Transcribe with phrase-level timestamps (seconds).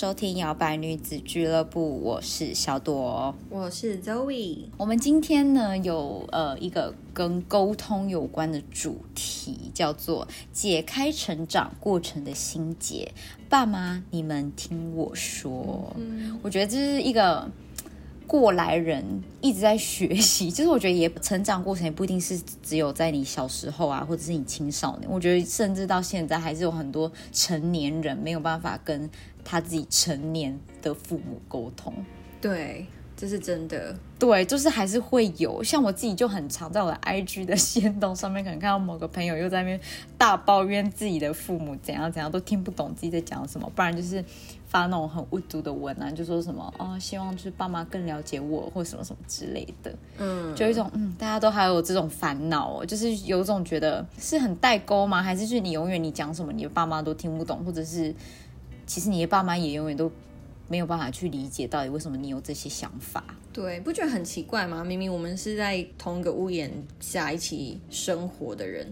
[0.00, 4.60] 收听摇摆女子俱乐部，我是小朵，我是 Zoe。
[4.78, 13.12] 我们今天呢有呃一个跟沟通有关的主题，叫做解开成长过程的心结。
[13.50, 15.94] 爸妈，你们听我说，
[16.40, 17.50] 我觉得这是一个。
[18.26, 19.04] 过来人
[19.40, 25.10] 一直在学习， 就是我觉得也成长过程也不一定是只有在你小时候啊，或者是你青少年。
[25.10, 29.10] 我觉得甚至到现在还是有很多成年人没有办法跟
[29.44, 31.92] 他自己成年的父母沟通。
[32.40, 32.86] 对。
[33.16, 35.62] 这是真的，对，就是还是会有。
[35.62, 39.78] 像我自己就很常在我的 IG 的线动上面，可能看到某个朋友又在那边
[40.16, 43.70] 大抱怨自己的父母怎样怎样，都听不懂自己在讲什么。
[43.76, 44.24] 不然就是
[44.68, 49.94] 发那种很无毒的文啊，就说什么哦，希望就是爸妈更了解我，或什么什么之类的。
[50.16, 55.22] 嗯，就一种嗯，大家都还有这种烦恼哦，就是有种觉得是很代沟吗？
[55.22, 58.14] 还是就是你永远你讲什么，你的爸妈都听不懂，或者是
[58.90, 60.10] 其实你的爸妈也永远都。
[60.68, 64.84] 没有办法去理解到底为什么你有这些想法，对，不觉得很奇怪吗？
[64.84, 66.70] 明明我们是在同一个屋檐
[67.00, 68.86] 下一起生活的人，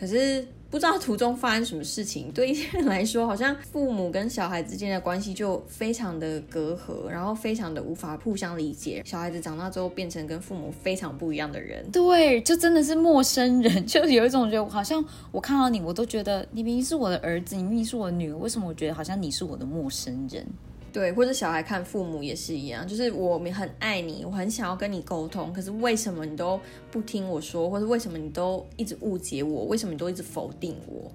[0.00, 9.02] 可是不知道途中发生什么事情，对一些人来说，好像父母跟小孩之间的关系就非常的隔阂，然后非常的无法互相理解。
[9.04, 20.46] 小孩子长大之后变成跟父母非常不一样的人，对，就真的是陌生人， 就有一种觉得好像我看到你，我都觉得你明明是我的儿子，你明明是我的女儿，为什么我觉得好像你是我的陌生人？
[20.92, 26.60] 对，或者小孩看父母也是一样，就是我们很爱你，我很想要跟你沟通，可是为什么你都
[26.90, 31.10] 不听我说，或者为什么你都一直误解我，为什么你都一直否定我？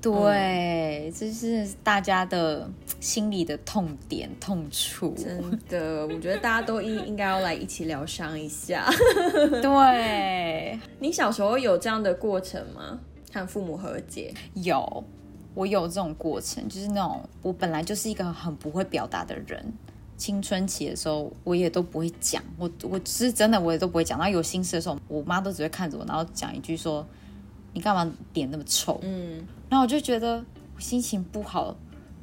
[0.00, 2.70] 对，这是大家的
[3.00, 5.14] 心里的痛点、痛处。
[5.16, 8.86] 真的，我觉得大家都应应该要来一起疗伤一下。
[9.62, 13.00] 对，你小时候有这样的过程吗？
[13.32, 14.34] 和父母和解？
[14.54, 15.02] 有。
[15.54, 19.72] 我有这种过程，就是那种我本来就是一个很不会表达的人。
[20.16, 24.16] 青春期的时候，我也都不会讲，我我是真的，我也都不会讲。
[24.16, 27.04] 然后有心事的时候，我妈都只会看着我，然后讲一句说
[27.74, 30.44] ：“你干嘛脸那么臭？”嗯，然后我就觉得
[30.78, 31.76] 心情不好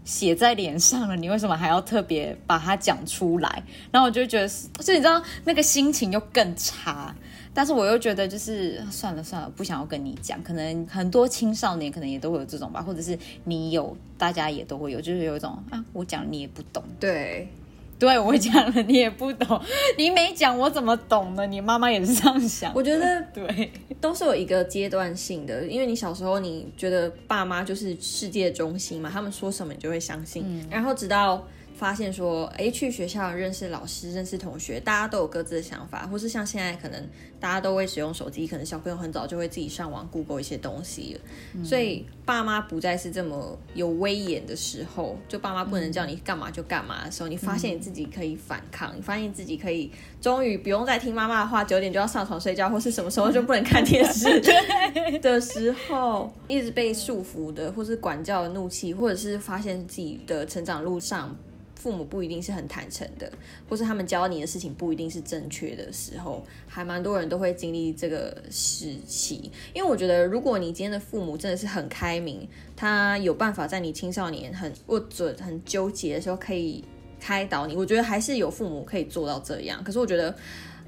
[0.06, 3.64] 写在脸上了，你为什么还要特别把它讲出来？
[3.92, 7.14] 然后我就觉得，就你知道那个心情又更差。
[7.54, 10.42] 但是我又觉得，就是算了算了，不想要跟你讲。
[10.42, 16.82] 可能很多青少年可能也都会有这种吧，或者是你有，大家也都会有，就是有一种啊，我讲你也不懂。
[17.00, 17.48] 对，
[18.00, 19.62] 对我讲了你也不懂，
[19.98, 21.46] 你没讲我怎么懂呢？
[21.46, 22.72] 你妈妈也是这样想。
[22.74, 31.46] 我觉得 对，都是有一个阶段性的，因为你小时候你觉得爸妈就是世界中心嘛，他们说什么你就会相信，然后直到。
[31.82, 37.10] 发现说，哎，去学校认识老师、认识同学，大家都有各自的想法，或是像现在可能
[37.40, 54.40] 大家都会使用手机，可能小朋友很早就会自己上网 Google 一些东西了，所以爸妈不再是这么有威严的时候，就爸妈不能叫你干嘛就干嘛的时候，你发现你自己可以反抗，你发现自己可以终于不用再听妈妈的话，九点就要上床睡觉，或是什么时候就不能看电视
[55.20, 61.36] 的时候，一直被束缚的，或是管教的怒气，或者是发现自己的成长路上。
[61.82, 63.32] 父母不一定是很坦诚的，
[63.68, 69.52] 或是他们教你的事情不一定是正确的时候，还蛮多人都会经历这个时期。
[69.74, 76.84] 因为我觉得，如果你今天的父母真的是很开明，他有办法在你青少年很不准、很纠结的时候可以
[77.20, 79.84] 开导你，我觉得还是有父母可以做到这样。
[79.84, 80.36] 可是我觉得。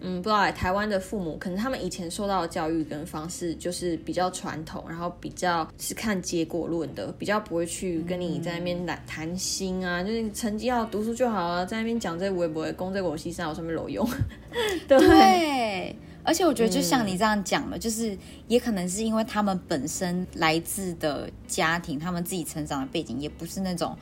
[0.06, 14.06] 嗯，不知道台湾的父母可能他们以前受到的教育跟方式就是比较传统，然后比较是看结果论的，比较不会去跟你在那边谈谈心啊，就是成绩要读书就好了，在那边讲这微博攻这我西上有什么有用？
[14.90, 18.18] 对，而且我觉得就像你这样讲的，就是
[18.50, 23.98] 也可能是因为他们本身来自的家庭，他们自己成长的背景也不是那种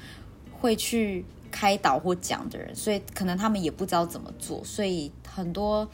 [0.52, 1.24] 会去。
[1.52, 5.88] 开导或讲的人，所以可能他们也不知道怎么做，所以很多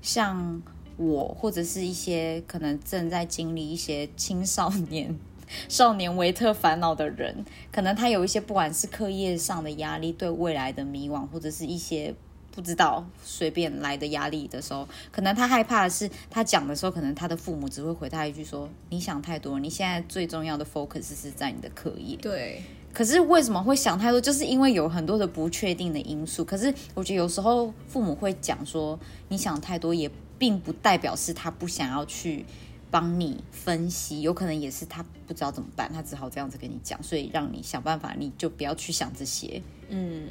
[0.00, 0.60] 像
[0.96, 5.16] 我或者是一些可能正在经历一些青少年、
[5.68, 12.14] 少年维特烦恼的人，可能他有一些不管是课业上的压力、对未来的迷惘，或者是一些
[12.50, 22.62] 不知道随便来的压力的时候，可能他害怕的是，他讲的时候，可能他的父母只会回他一句说：“你想太多，你现在最重要的 focus 是在你的课业。”对。
[22.92, 24.20] 可是为什么会想太多？
[24.20, 26.44] 就是因为有很多的不确定的因素。
[26.44, 28.98] 可是我觉得有时候父母会讲说，
[29.28, 32.44] 你想太多，也并不代表是他不想要去
[32.90, 39.62] 帮你分析，有可能也是他不知道怎么办，他只好这样子跟你讲，所以让你想办法，你就不要去想这些。
[39.88, 40.28] 嗯，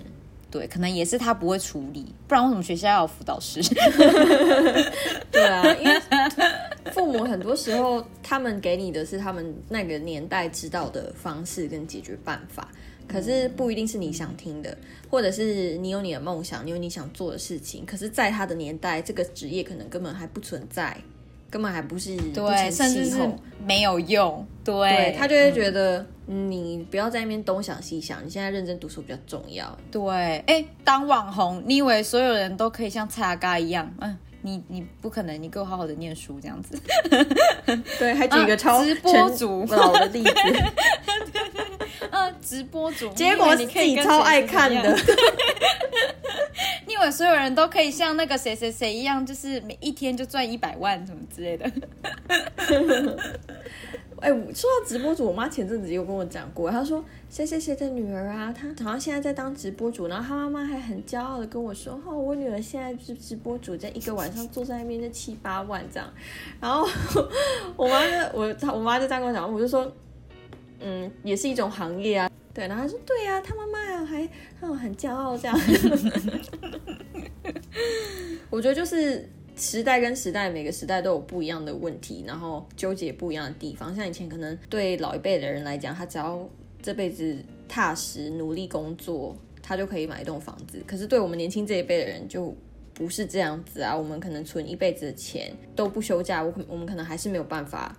[0.51, 3.61] 对，可能也是他不会处理，不然为什么学校要有辅导师？
[5.31, 6.01] 对啊，因为
[6.91, 12.69] 父母很多时候他们给你的是他们那个年代知道的方式跟解决办法，
[13.07, 14.77] 可是不一定是你想听的，
[15.09, 20.97] 或者是你有你的梦想，你有你想做的事情，可是在他的年代，这个职业可能根本还不存在，
[21.51, 23.17] 根本还不是不对，成甚至是。
[23.63, 24.43] 没有用。
[24.63, 29.77] 对对，他就会觉得、嗯你不要在那边东想西想，你现在认真读书比较重要。
[29.91, 33.87] 对，哎，当网红，你以为所有人都可以像蔡阿嘎一样？
[33.99, 36.79] 嗯，你你不可能，你给我好好的念书这样子。
[37.99, 40.31] 对，还举一个超啊直播陈主老的例子，
[42.09, 44.97] 嗯，直播主，结果你自己可以超爱看的。
[46.91, 51.71] 你以为所有人都可以像那个谁谁谁一样，就是每一天就赚一百万什么之类的？
[54.19, 66.13] 哎、我说到直播主，我妈前阵子有跟我讲过，她说谁谁谁的女儿啊，她好像现在在当直播主，然后她妈妈还很骄傲的跟我说，哦，我女儿现在是直播主，在一个晚上坐在那边就七八万这样，
[66.59, 66.85] 然后
[67.77, 69.89] 我妈就我她我妈就这样跟我讲，我就说，
[70.81, 72.29] 嗯，也是一种行业啊。
[72.53, 74.29] 对，然后他说对呀、啊，她妈妈啊还
[74.61, 75.59] 嗯很骄傲这样。
[78.49, 83.95] 我觉得就是时代跟时代，每个时代都有不一样的问题，然后纠结不一样的地方。
[83.95, 86.49] 像以前可能对老一辈的人来讲，他只要
[86.81, 87.37] 这辈子
[87.67, 90.83] 踏实努力工作，他就可以买一栋房子。
[90.85, 92.55] 可是对我们年轻这一辈的人就。
[92.93, 93.95] 不是这样子啊！
[93.97, 97.97] 我们可能存一辈子的钱都不休假，我可我们可能还是没有办法，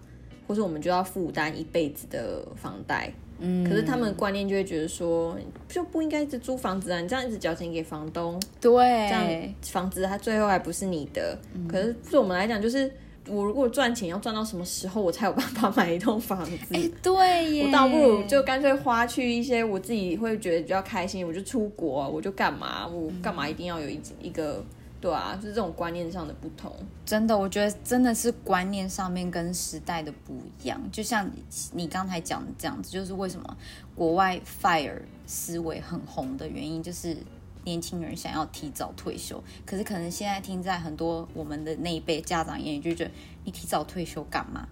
[0.53, 3.11] 或是我们就要负担一辈子的房贷。
[3.39, 5.35] 嗯，可是他们的观念就会觉得说，
[5.67, 7.01] 就不应该一直租房子啊！
[7.01, 11.39] 你这样一直缴钱给房东，对这样，房子它最后还不是你的。
[11.67, 12.93] 可是对我们来讲，就是
[13.27, 16.75] 我如果赚钱要赚到什么时候，我才有办法 买一栋房子？
[16.75, 22.87] 哎，对耶，我倒不如就干脆花去一些我自己会觉得比较开心，我就出国，我就干嘛？
[22.87, 24.63] 我干嘛一定要有一一个
[25.03, 25.35] 对啊？
[25.35, 26.73] 就是这种观念上的不同。
[27.05, 30.81] 真的，我觉得真的是观念上面跟时代的不一样。
[30.93, 31.29] 就像
[31.73, 33.57] 你刚才讲的这样子，就是为什么
[33.97, 37.17] 国外 fire 思维很红的原因，就是
[37.65, 39.43] 年轻人想要提早退休。
[39.67, 43.11] 可是可能现在听在很多我们的那一辈家长眼里，就觉得
[43.45, 44.69] 你提早退休干嘛？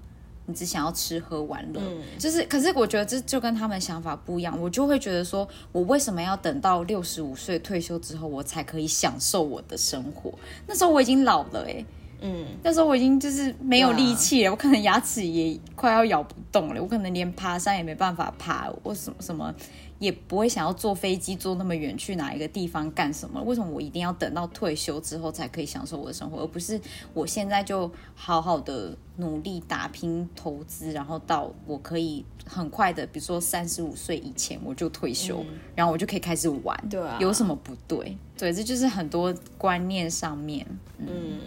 [0.50, 2.02] 你只想要吃喝玩乐，嗯。
[2.19, 10.35] 就是，可是我觉得这就跟他们想法不一样，我就会觉得说，我为什么要等到六十五岁退休之后，我才可以享受我的生活？
[10.67, 11.87] 那时候我已经老了、欸，
[12.20, 19.55] 嗯，那时候我已经就是没有力气了，我可能牙齿也快要咬不动了，我可能连爬山也没办法爬，我什么什么
[20.00, 23.41] 也不会想要坐飞机坐那么远去哪一个地方干什么？
[23.43, 26.81] 为什么我一定要等到退休之后才可以享受我的生活，而不是
[27.14, 35.44] 我现在就好好的努力打拼投资，然后到我可以很快的，比如说三十五岁以前我就退休，
[35.76, 37.19] 然后我就可以开始玩，对啊。
[37.20, 38.17] 有什么不对？
[38.37, 40.67] 对，这就是很多观念上面，
[40.99, 41.38] 嗯。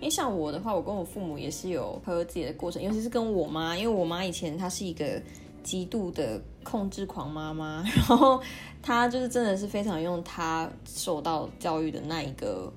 [0.00, 5.04] 因为像我的话，我跟我父母也是有和自己的过程，尤其是跟我妈，因为我妈以前她是一个
[5.62, 8.40] 极度的控制狂妈妈， 然后
[8.82, 12.72] 她就是真的是非常用她受到教育的那一个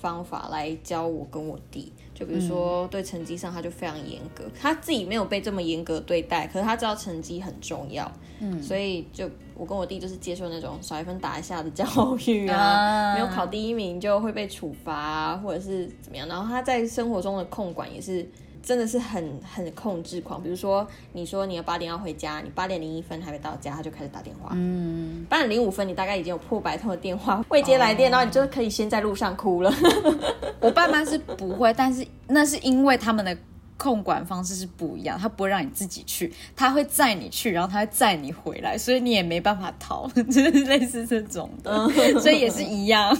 [0.00, 1.92] 方法来教我跟我弟。
[2.14, 8.10] 就比如说对成绩上，她就非常严格，她自己没有被这么严格对待，可是她知道成绩很重要，
[8.40, 11.84] 嗯，所以就我跟我弟就是接受那种少一分打一下的教
[12.26, 12.56] 育啊，
[13.12, 16.26] 啊没有考第一名就会被处罚、啊，或者是怎么样。
[16.26, 18.26] 然后他在生活中的控管也是
[18.66, 20.42] 真的是很很控制狂。
[20.42, 24.50] 比如说，你说你要八点要回家，你八点零一分还没到家，他就开始打电话。
[24.54, 29.72] 嗯，八点零五分，你大概已经有破百通的电话未接来电，然后你就可以先在路上哭了。
[30.58, 33.38] 我爸妈是不会，但是那是因为他们的
[33.76, 41.88] 控管方式是不一样，他不会让你自己去，他会载你去，然后他会载你回来，所以你也没办法逃， 就是类似这种的，
[42.20, 43.16] 所以也是一样。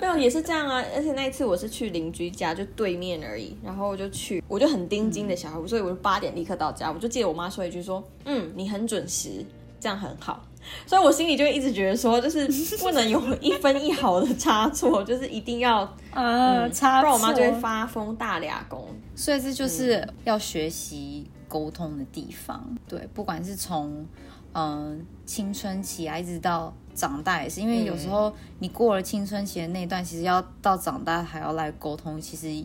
[0.00, 0.82] 没有，也是这样啊。
[0.94, 6.90] 而且那一次我是去邻居家，就对面而已，然后我就去，我就很盯紧的小孩，所以我就八点立刻到家。
[6.90, 9.44] 我就记得我妈说一句说：“嗯，你很准时，
[9.80, 10.44] 这样很好。”
[10.86, 12.46] 所以我心里就会一直觉得说，就是
[12.78, 18.86] 不能有一分一毫的差错， 就是一定要，啊，差不然我妈就会发疯大俩公。
[19.14, 22.64] 所以这就是要学习沟通的地方。
[22.86, 24.06] 对，不管是从
[24.52, 24.96] 嗯、呃
[25.26, 32.64] 青春期啊，一直到长大也是，因为有时候你过了青春期的那一段，其实要到长大还要来沟通，其实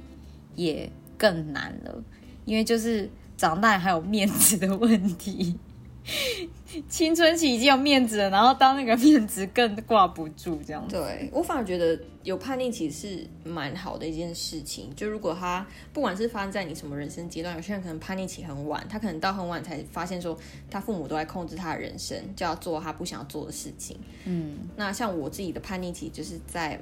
[0.55, 2.03] 也更难了，
[2.45, 5.57] 因为就是长大还有面子的问题。
[6.89, 10.85] 青春期已经有面子了，然后当那个面子更挂不住，这样。
[10.89, 14.93] 对我反而觉得有叛逆期是蛮好的一件事情。
[14.95, 20.37] 就如果他不管是发生在你什么人生阶段，有些人可能叛逆期很晚，他可能到很晚才发现说
[20.69, 23.97] 他父母都在控制他的人生，就要做他不想要做的事情。
[24.25, 26.77] 嗯，那像我自己的叛逆期就是在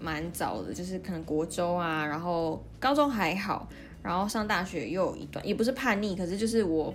[0.00, 3.68] 蛮早的，就是可能国中啊，然后高中还好，
[4.02, 6.94] 然后上大学又有一段，也不是叛逆，可是就是我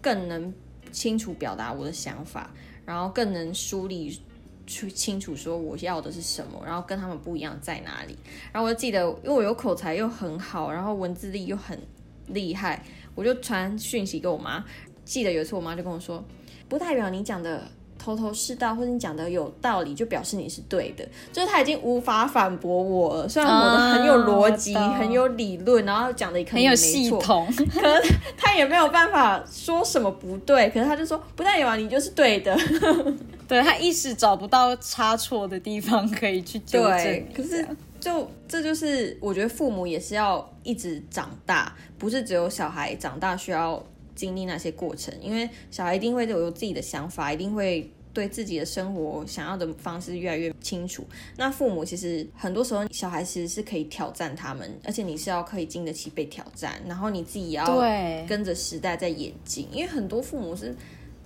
[0.00, 0.54] 更能。
[0.90, 2.50] 清楚表达我的想法，
[2.84, 4.20] 然后更能梳理
[4.66, 8.16] 出清楚说我要的是什么，然后跟他们不一样在哪里。
[8.52, 11.78] 然后我就记得，因为我有口才又很好，然后文字力又很
[12.26, 14.64] 厉害，我就传讯息给我妈。
[15.04, 16.24] 记得有一次我妈就跟我说，
[16.68, 17.70] 不代表你讲的。
[18.16, 21.06] 头头是道，或者你讲的有道理，就表示你是对的。
[21.32, 28.02] 就是他已经无法反驳我了，虽然我的很有逻辑、很有理论，然后讲的也很有系统，可能
[28.36, 30.68] 他也没有办法说什么不对。
[30.70, 32.56] 可是他就说不但有啊你就是对的，
[33.46, 37.24] 对他一时找不到差错的地方可以去纠正。
[37.34, 37.66] 可是
[38.00, 43.82] 就这就是我觉得父母也是要一直长大，不是只有小孩长大需要。
[44.18, 51.06] 经历那些过程，因为小孩一定会有自己的想法，一定会对自己的生活想要的方式越来越清楚。
[51.36, 57.80] 那父母其实很多时候，小孩其实是可以挑战他们，而且你是要可以经得起被挑战，然后你自己也要
[58.26, 59.68] 跟着时代在演进。
[59.72, 60.74] 因为很多父母是，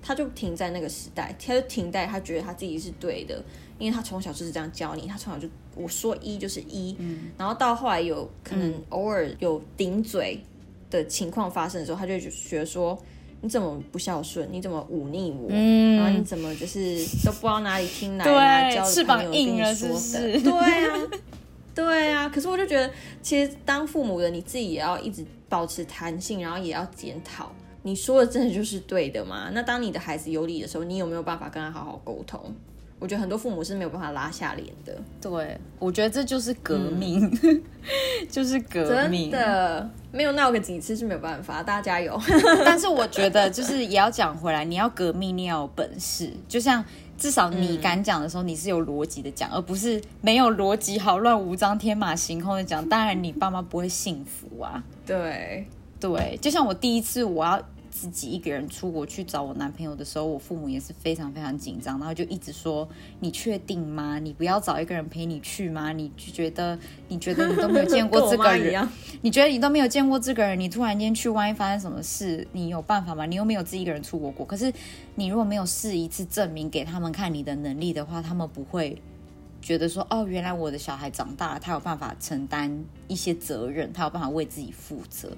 [0.03, 3.43] 他就停在那个时代，他就停在他觉得他自己是对的，
[3.79, 6.97] 因为他从小就是这样教你，他从小就我说一就是一，
[7.37, 10.41] 然后到后来有可能偶尔有顶嘴。
[10.93, 12.95] 的情况发生的时候，他就觉得说
[13.42, 14.49] ：“你怎么不孝顺？
[14.50, 15.49] 你怎么忤逆我？
[15.50, 20.40] 嗯然后你怎么就是都不知道哪里听来啊教的朋友跟你说的？
[20.40, 21.11] 对啊，
[21.75, 22.28] 对啊。
[22.28, 27.50] 可是我就觉得，其实当父母的你自己也要一直保持弹性，然后也要检讨，
[27.82, 29.50] 你说的真的就是对的吗？
[29.52, 32.40] 那当你的孩子有理的时候，你有没有办法跟他好好沟通？”
[33.02, 34.97] 我觉得很多父母是没有办法拉下脸的。
[35.21, 37.28] 对，我觉得这就是革命，
[38.30, 39.28] 就是革命。
[39.28, 41.61] 真的，没有闹个几次是没有办法。
[41.64, 42.16] 大家加油！
[42.64, 46.32] 但是我觉得，就是也要讲回来，你要革命，你要有本事。
[46.47, 46.85] 就像
[47.18, 52.88] 至少你敢讲的时候，你是有逻辑的讲，而不是没有逻辑、好乱无章、天马行空的讲。
[52.88, 54.80] 当然，你爸妈不会幸福啊。
[55.04, 55.66] 对
[55.99, 57.61] 对，就像我第一次我要。
[57.92, 62.88] 自己一个人出国去找我男朋友的时候，我父母也是非常非常紧张，然后就一直说
[63.20, 64.18] ：“你确定吗？
[64.18, 65.92] 你不要找一个人陪你去吗？
[65.92, 66.76] 你就觉得
[67.08, 68.88] 你觉得你都没有见过这个人，
[69.20, 73.26] 你觉得你都没有见过这个人，你突然间去，万一发生什么事，你有办法吗？
[73.26, 74.46] 你又没有自己一个人出国过。
[74.46, 74.72] 可是
[75.14, 79.00] 你如果没有试一次证明给他们看你的能力的话，他们不会
[79.61, 85.28] 觉得说：哦，原来我的小孩长大了，他有办法承担一些责任，他有办法为自己负责。”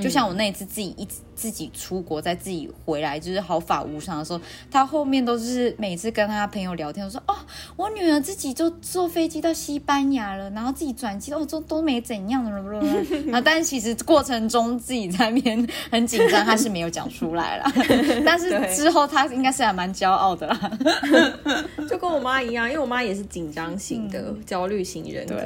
[0.00, 7.34] 就像我那一次自己一自己出国，在自己回来，就是毫发无伤的时候，他后面都是每次跟他朋友聊天，我说哦，
[7.76, 12.80] 我女儿自己就坐飞机到西班牙了，然后自己转机哦，都都没怎样的了，
[13.32, 17.72] 啊，但是其实过程中自己在那边很紧张，他是没有讲出来啦，
[18.24, 20.78] 但是之后他应该是还蛮骄傲的啦，
[21.88, 25.36] 就跟我妈一样，因为我妈也是紧张型的焦虑型人格，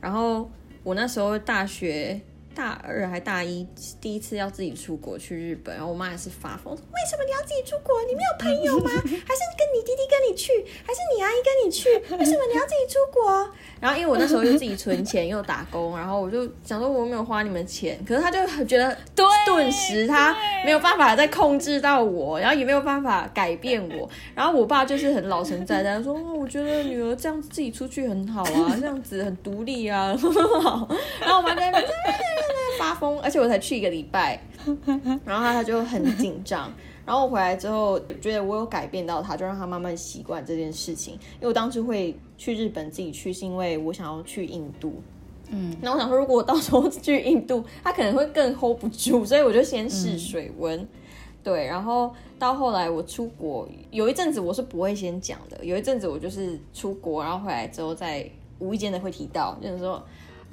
[0.00, 0.50] 然后
[0.82, 2.20] 我那时候大学。
[2.56, 3.66] 大二还大一，
[4.00, 7.94] 第一次要自己出国去日本，然后我妈也是发疯，为什么你要自己出国？
[8.08, 8.90] 你没有朋友吗？
[8.96, 10.50] 还是跟你弟弟跟你去？
[10.82, 11.90] 还是你阿姨跟你去？
[12.16, 13.46] 为什么你要自己出国？
[13.78, 20.34] 然后因为我那时候又自己存钱又打工，然后我就想说我没有花你们钱，可是他就觉得顿时他
[20.64, 24.08] 没有办法再控制到我，然后也没有办法改变我。
[24.34, 30.88] 然后我爸就是很老成在在说，我觉得女儿这样子自己出去很好啊，这样子很独立啊， 很好。
[31.20, 31.86] 然后我妈在那边。
[32.78, 34.40] 发疯，而且我才去一个礼拜，
[35.24, 36.72] 然后他他就很紧张，
[37.04, 41.14] 然后我回来之后觉得我有改变到他，就让他慢慢习惯这件事情。
[41.14, 45.00] 因为我当时会去日本自己去，是因为我想要去印度，
[45.50, 50.86] 嗯，那我想说如果我到时候去印度，他可能会更 hold 不住，所以我就先试水温，
[51.42, 58.28] 对，然后到后来我出国有一阵子我是不会先讲的，有一阵子我就是出国，然后回来之后再
[58.58, 60.02] 无意间的会提到，就是说。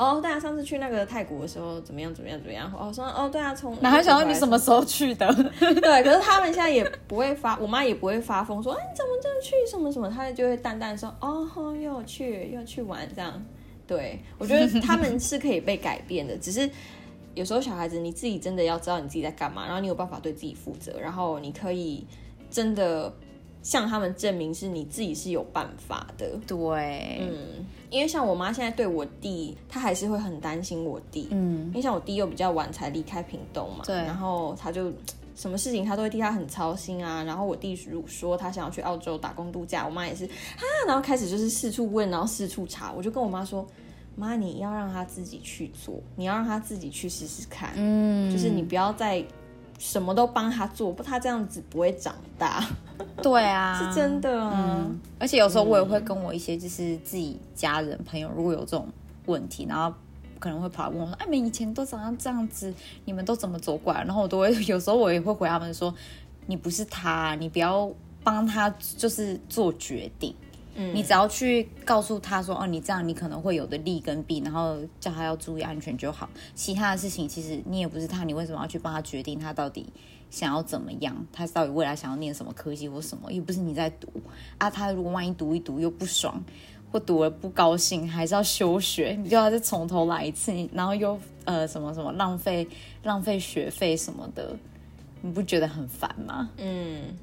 [0.04, 2.14] 哦，对啊，上次去那个泰国的时候怎么样？
[2.14, 2.38] 怎么样？
[2.40, 2.72] 怎么样？
[2.78, 5.28] 哦，说哦，对啊，从哪还想到你什么时候去的？
[5.60, 9.52] 对，可是他们现在也不会发，我妈也不会发疯说，哎，你怎么这样去？
[9.70, 10.10] 什么什么？
[10.10, 11.48] 他就会淡淡说，哦，
[11.82, 13.42] 又去又去玩这样。
[13.86, 16.70] 对我觉得他们是可以被改变的，只是
[17.36, 22.08] 有时候小孩子你自己真的要知道你自己在干嘛，然后你有办法对自己负责，然后你可以
[22.50, 23.14] 真的
[23.64, 26.30] 向他们证明是你自己是有办法的。
[26.46, 31.30] 对，嗯，因为像我妈现在对我弟，她还是会很担心我弟。
[31.32, 34.92] 嗯因为像我弟又比较晚才离开屏东嘛，对然后他就
[35.36, 37.24] 什么事情他都会替他很操心啊。
[37.24, 42.92] 然后我弟如说他想要去澳洲打工度假，我妈也是啊，然后开始就是四处问，然后四处查。
[42.92, 43.66] 我就跟我妈说，
[44.16, 49.26] 妈，你要让他自己去做，你要让他自己去试试看，嗯，就是你不要再
[49.80, 52.64] 什么都帮他做，不他这样子不会长大，
[53.22, 54.54] 对啊，是真的啊。
[54.56, 58.88] 嗯，而且有时候我也会跟我一些就是自己家人朋友，如果有这种
[59.26, 59.94] 问题，然后
[60.40, 62.74] 可能会跑来问我说：“哎，你们以前都长成这样子，
[63.06, 65.94] 你们都怎么走过来？”然后我都会有时候我也会回他们说
[66.48, 67.90] ：“你不是他，你不要
[68.24, 70.36] 帮他就是做决定。”
[70.76, 76.28] 嗯你只要去告诉他说，哦，你这样你可能会有的利跟弊，然后叫他要注意安全就好。
[76.56, 79.86] 其他的事情其实你也不是他，你为什么要去帮他决定他到底
[80.34, 81.16] 想要怎么样？
[81.32, 83.32] 他到底未来想要念什么科技或什么？
[83.32, 84.08] 又不是你在读
[84.58, 84.68] 啊。
[84.68, 86.44] 他如果万一读一读又不爽，
[86.92, 92.68] 或读了不高兴，还是要休学，你就要再从头来一次，然后又呃什么什么浪费
[93.04, 94.58] 浪费学费什么的，
[95.22, 96.50] 你不觉得很烦吗？
[96.58, 97.16] 嗯，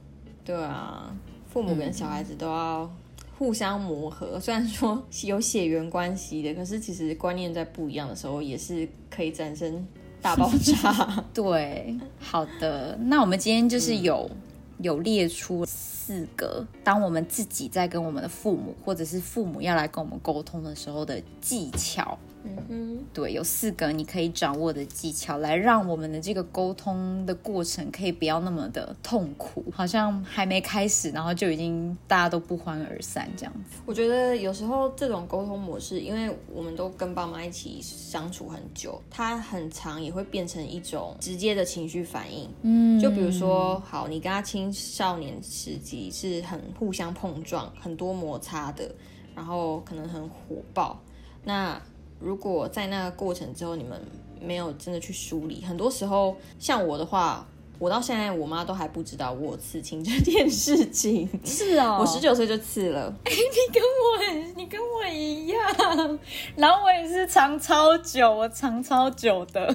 [0.45, 1.13] 对啊，
[1.49, 2.89] 父母跟小孩子都要
[3.37, 4.39] 互相磨合。
[4.39, 9.85] 虽然说有血缘关系的，可是其实观念在不一样的时候，也是可以产生
[10.23, 11.25] 大爆炸。
[11.35, 14.31] 对，好的，那我们今天就是有、
[14.79, 22.19] 有列出四个，当我们自己在跟我们的父母，或者是父母要来跟我们沟通的时候的技巧。
[22.43, 33.79] 嗯哼，对，有四个你可以掌握的技巧，来让我们的这个沟通的过程可以不要那么的痛苦，好像还没开始，然后就已经大家都不欢而散这样子。
[33.85, 42.49] 我觉得有时候这种沟通模式，因为我们都跟爸妈一起相处很久，它很长也会变成一种直接的情绪反应。
[42.63, 48.91] 嗯就比如说，好，你跟他青少年时期是很互相碰撞、很多摩擦的，
[49.35, 51.01] 然后可能很火爆。
[51.43, 51.81] 那
[52.21, 54.01] 如果在那个过程之后，你们
[54.41, 57.47] 没有真的去梳理，很多时候像我的话，
[57.79, 61.29] 我到现在我妈都还不知道我有刺青这件事情。
[61.45, 66.19] 是哦 我十九岁就刺了， 哎你跟我很，你跟我一样，
[66.57, 69.75] 然后我也是藏超久，我藏超久的。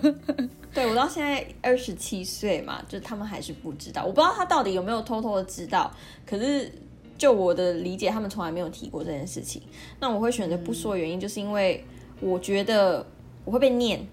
[0.73, 5.89] 对我到现在二十七岁嘛，就他们还是不知道，我不知道他到底有没有偷偷的知道，
[6.25, 6.69] 可是
[7.17, 9.61] 就我的理解，他们从来没有提过这件事情。
[10.01, 11.81] 那我会选择不说的原因，就是因为
[12.19, 13.05] 我觉得
[13.43, 14.05] 我会被念，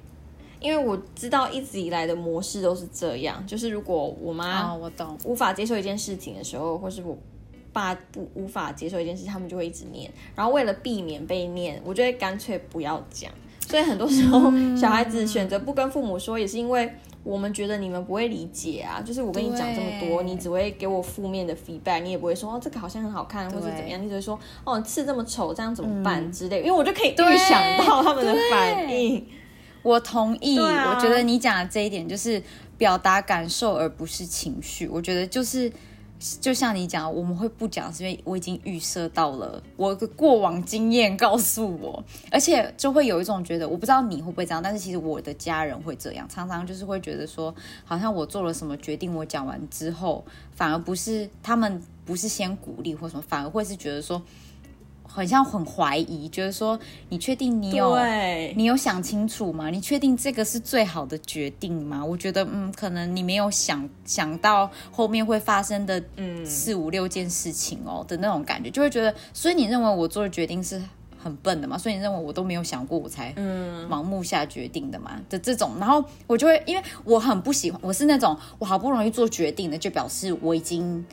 [0.60, 5.16] 因为我知道一直以来的模式都是这样，就是如果我妈哦，我懂。
[5.24, 7.16] 无法接受一件事情的时候，或是我
[7.72, 10.10] 爸不无法接受一件事，他们就会一直念。
[10.34, 13.30] 然后为了避免被念，我就会干脆不要讲。
[13.66, 16.92] 所以很多时候，小孩子选择不跟父母说，也是因为
[17.24, 19.00] 我们觉得你们不会理解啊。
[19.00, 26.58] 就是我跟你讲这么多，你只会给我负面的 feedback，你也不会说哦这个好像很好看，或者怎么样，你只会说哦刺这么丑，这样怎么办之类。
[26.58, 29.26] 因为我就可以预想到他们的反应。
[29.82, 32.40] 我同意，啊我觉得你讲的这一点就是
[32.78, 34.86] 表达感受而不是情绪。
[34.86, 35.70] 我觉得就是
[36.40, 47.54] 就像你讲，我们会不讲，是因为我已经预设到了我的过往经验告诉我，而且就会有一种觉得，我不知道你会不会这样，但是其实我的家人会这样，常常就是会觉得说，
[47.84, 54.22] 好像我做了什么决定，我讲完之后，反而不是他们不是先鼓励或什么，反而会是觉得说。
[55.14, 56.78] 很像很怀疑，觉得说
[57.10, 57.94] 你确定你有，
[58.56, 59.68] 你有想清楚吗？
[59.68, 62.02] 你确定这个是最好的决定吗？
[62.02, 70.80] 我觉得，嗯，可能你没有想想到后面会发生的嗯四五六件事情哦的那种感觉，就会觉得，所以你认为我做的决定是
[71.22, 71.76] 很笨的嘛？
[71.76, 75.20] 所以你认为我都没有想过，我才嗯盲目下决定的嘛？
[75.28, 81.04] 的这种，然后我就会，因为我很不喜欢，我是那种我好不容易做决定的，就表示我已经。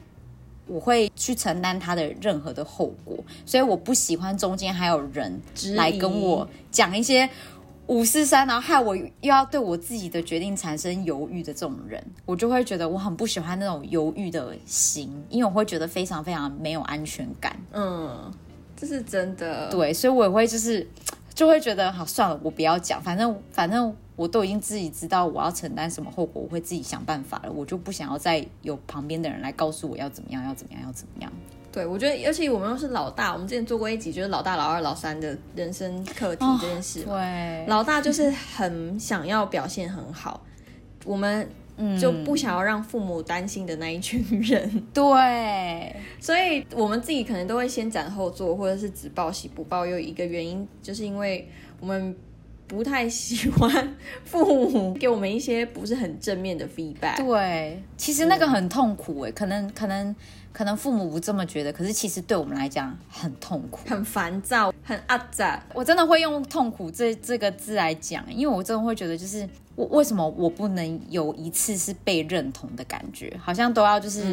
[0.69, 5.41] 我会去承担他的任何的后果，所以我不喜欢中间还有人
[5.75, 7.27] 来跟我讲一些
[7.87, 17.57] 五四三，然后害我又要对我自己的决定产生犹豫的这种人，我就会觉得我很不喜欢那种犹豫的心，因为我会觉得非常非常没有安全感。
[17.73, 18.31] 嗯，
[18.77, 19.69] 这是真的。
[19.71, 20.87] 对，所以我也会就是
[21.33, 31.31] 就会觉得好算了，我不要讲，反正反正我都已经自己知道我要承担什么后果，我会自己想办法了，我就不想要再有旁边的人来告诉我要怎么样，要怎么样，要怎么样。
[31.71, 37.13] 对，我觉得，尤其我们又是老大，我们之前做过一集，就是老大、老二、老三的人生课题这件事嘛。
[37.13, 40.41] 对，老大就是很想要表现很好，
[41.05, 41.49] 我们
[41.97, 49.97] 就不想要让父母担心的那一群人， 对， 所以我们自己可能都会先斩后奏，或者是只报喜不报忧。
[49.97, 52.13] 一个原因就是因为我们
[52.69, 57.17] 不太喜欢父母给我们一些不是很正面的 feedback。
[57.17, 60.15] 对，其实那个很痛苦哎，可能可能
[60.53, 63.79] 可能父母不这么觉得，可是其实对我们来讲很痛苦。
[63.89, 65.61] 很烦躁，很阿杂。
[65.73, 74.23] 我真的会用痛苦这这个字来讲，因为我真的会觉得，就是我为什么我不能有一次是被认同的感觉，好像都要就是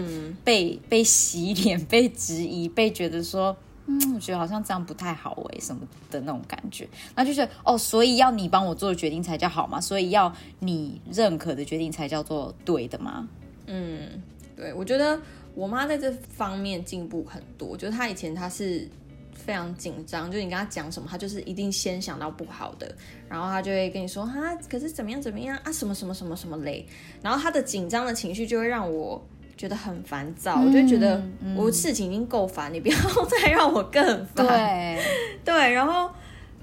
[0.45, 6.89] 被被洗脸、被质疑、被觉得说，嗯，我觉得好像这样不太好哎，什么的那种感觉。
[7.15, 9.81] 那就是哦，所以要你帮我做的决定才叫好吗？
[9.81, 13.29] 所以要你认可的决定才叫做对的吗？
[13.67, 14.23] 嗯，
[14.57, 15.21] 对，我觉得
[15.55, 17.77] 我妈在这方面进步很多。
[17.77, 18.89] 就是她以前她是
[19.33, 22.93] 非常紧张，就是你跟她讲什么，她就是一定先想到不好的，
[23.29, 26.87] 然后她就会跟你说哈，可是怎么样怎么样啊，什么什么什么什么嘞，
[27.23, 29.25] 然后她的紧张的情绪就会让我
[29.57, 31.23] 觉得很烦躁，我就觉得
[31.57, 34.47] 我事情已经够烦，你不要再让我更烦。
[34.47, 35.03] 对
[35.45, 36.11] 对，然后。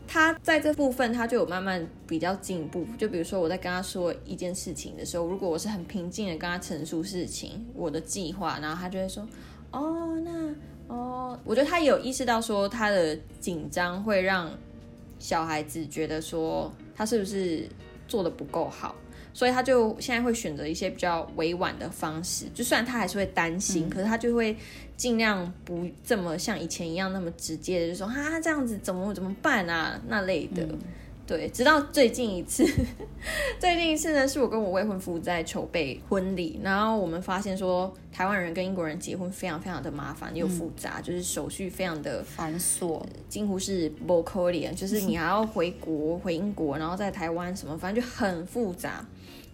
[0.06, 2.86] 他在这部分，他就有慢慢比较进步。
[2.99, 9.27] 就比如说，我在跟他说一件事情的时候，如果我是很平静的跟他陈述事情、我的计划，然后他就会说
[9.71, 14.51] ：“哦，那哦。”我觉得他有意识到说，他的紧张会让
[15.17, 17.67] 小孩子觉得说他是不是
[18.08, 18.93] 做的不够好。
[19.34, 24.56] 所以他就现在会选择一些比较委婉的方式，就算他还是会担心，可是他就会
[24.96, 30.67] 尽量不这么像以前一样那么直接的就说哈这样子怎么怎么办啊那类的。
[31.26, 32.65] 对，直到最近一次，
[33.58, 49.04] 最近一次呢，是我跟我未婚夫在筹备婚礼，然后我们发现说台湾人跟英国人结婚非常非常的麻烦又复杂，就是手续非常的繁琐，近乎是不可怜，就是你还要回国回英国，然后在台湾什么，反正就很复杂。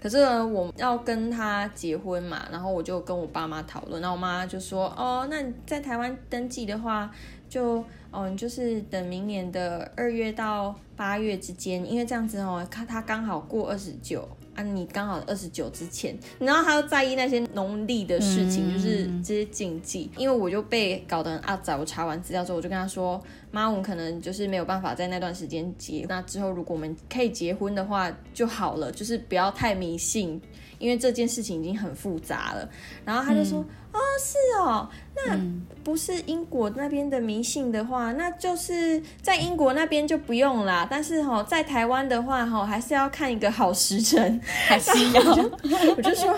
[0.01, 7.11] 可是呢我要跟他结婚嘛，然后我就跟我爸妈讨论，然后我妈就说：“哦，那你在台湾登记的话，
[7.49, 20.11] 就哦，就是等明年的二月到八月之间，因为这样子哦，他他刚好过二十九。”啊，你刚好二十九之前，然后他又在意那些农历的事情，就是这些禁忌。
[20.17, 26.05] 因为我就被搞得很阿杂，我查完资料之后，我就跟他说：“妈，我们可能就是没有办法在那段时间结。
[26.07, 30.41] 那之后如果我们可以结婚的话就好了，就是不要太迷信。”
[30.79, 32.69] 因为这件事情已经很复杂了，
[33.03, 33.59] 然后他就说
[33.91, 35.37] ：“哦，是哦，那
[35.83, 40.87] 不是英国那边的迷信的话，那就是在英国那边就不用啦。
[40.89, 45.21] 但是哈，在台湾的话哈，还是要看一个好时辰，还是要。
[45.97, 46.33] 我就说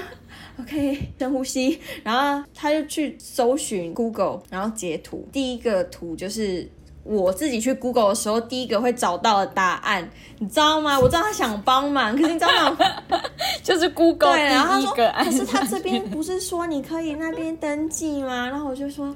[0.59, 6.67] ，OK，深呼吸，然后他就去搜寻 Google，然后截图，第一个图就是。”
[7.03, 10.99] 我自己去 Google 的时候，第一个会找到的答案，你知道吗？
[10.99, 12.77] 我知道他想帮忙， 可是你知道吗？
[13.63, 14.93] 就是 Google 对，然后他说，
[15.25, 18.47] 可是他这边不是说你可以那边登记吗？
[18.49, 19.15] 然后我就说，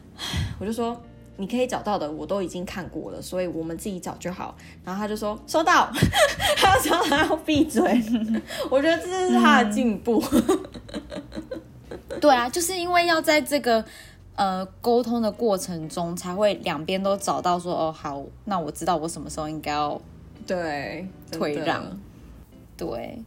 [0.60, 1.00] 我就说
[1.36, 4.54] 你可以找到的，我都已经看过了，所以我们自己找就好。
[4.84, 5.90] 然后他就说收到，
[6.58, 8.02] 他说他要闭嘴。
[8.70, 10.22] 我觉得这是他的进步。
[12.20, 13.82] 对啊，就是因为要在这个。
[14.36, 20.00] 呃，沟通的过程中才会两边都找到说哦好，那我知道我什么时候应该要
[20.44, 21.96] 对退让，
[22.76, 23.22] 对，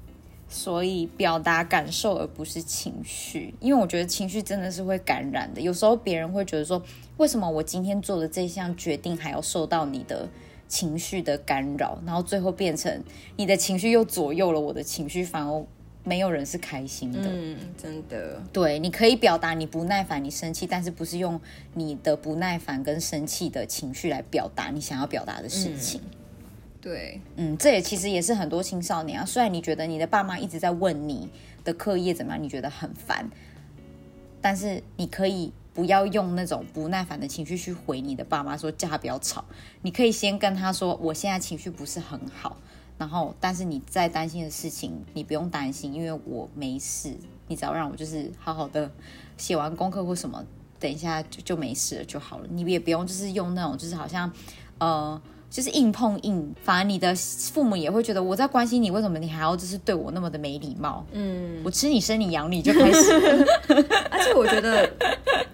[0.49, 5.61] 所以表达感受而不是情绪，因为我觉得情绪真的是会感染的。
[5.61, 6.81] 有时候别人会觉得说，
[7.15, 10.27] 为什么我今天做的这项决定还要受到你的
[10.67, 13.01] 情绪的干扰，然后最后变成
[13.37, 15.65] 你的情绪又左右了我的情绪，反而。
[16.07, 18.41] 没有人是开心的，嗯，真的。
[18.53, 21.37] 对，你可以表达你不耐烦、你生气，但是不是用
[21.73, 25.99] 你的不耐烦跟生气的情绪来表达你想要表达的事情。
[26.79, 29.25] 对，嗯，这也其实也是很多青少年啊。
[29.25, 31.27] 虽然你觉得你的爸妈一直在问你
[31.65, 33.29] 的课业怎么样，你觉得很烦，
[34.39, 39.43] 但是你可以不要用那种不耐烦的情绪去回你的爸妈，说叫他不要吵。
[39.81, 42.55] 你可以先跟他说，我现在情绪不是很好。
[42.97, 47.15] 然后，但是你再担心的事情，你不用担心，因为我没事。
[47.47, 48.91] 你只要让我就是好好的
[49.37, 50.43] 写完功课或什么，
[50.79, 52.47] 等一下就就没事了就好了。
[52.49, 54.31] 你也不用就是用那种就是好像
[54.79, 55.21] 呃。
[55.49, 61.05] 就是硬碰硬，反而你的父母也会觉得我在关心你，为什么你还要就是对我那么的没礼貌？
[61.13, 63.11] 嗯，我吃你生你养你就开始。
[64.11, 64.89] 而且我觉得，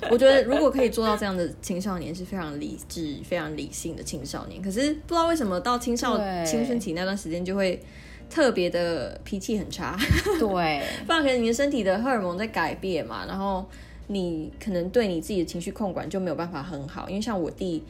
[0.10, 4.60] 我觉得如果可以做到这样的青少年是非常理智、非常理性的青少年。
[4.62, 7.80] 可是不知道为什么到青少青春期那段时间就会
[8.30, 9.96] 特别的脾气很差。
[10.40, 13.64] 对， 不然可能你的身体的荷尔蒙在改变嘛，然后
[14.08, 17.08] 你可能对你自己的情绪控管就没有办法很好。
[17.08, 17.84] 因为像我弟。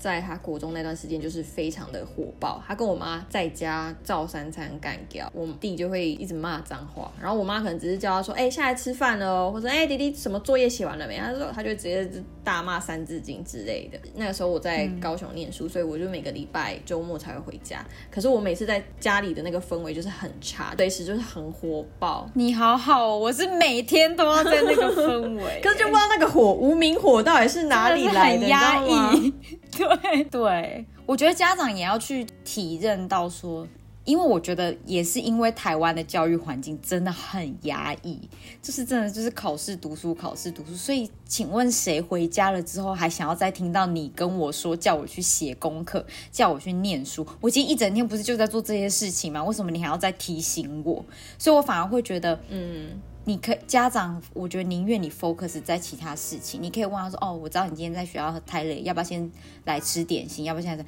[0.00, 11.18] 在他国中那段时间就是非常的火爆，他跟我妈在家照三餐干掉，我弟就会一直骂脏话，然后我妈可能只是叫他说，哎、下来吃饭了哦，或者哎、弟弟什么作业写完了没？
[11.18, 12.10] 他说他就直接
[12.42, 13.98] 大骂三字经之类的。
[14.14, 22.26] 那个时候我在高雄念书，所以我就每个礼拜周末才会回家，可是我每次在家里的那个氛围就是很差，随时就是很火爆。
[22.32, 29.30] 你好好哦，我是每天都要在那个氛围， 可是就不知道那个火无名火到底是哪里来的，你
[29.70, 29.84] 知
[30.30, 33.66] 对，我觉得家长也要去体认到说，
[34.04, 38.18] 因为我觉得也是因为台湾的教育环境真的很压抑，
[38.62, 47.26] 就是真的就是考试读书考试读书，所以请问谁回家了之后还想要再听到你跟我说叫我去写功课，叫我去念书？
[47.40, 49.42] 我今天一整天不是就在做这些事情吗？
[49.44, 51.04] 为什么你还要再提醒我？
[51.38, 59.30] 所以我反而会觉得，嗯，你可家长，我觉得宁愿你 focus 在其他事情，你可以问他说：“哦，我知道你今天在学校太累，要不要先
[59.64, 60.44] 来吃点心？
[60.44, 60.84] 要不要现在？”